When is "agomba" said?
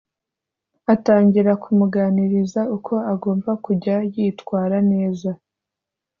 3.13-3.51